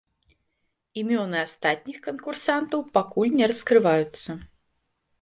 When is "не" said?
3.39-3.45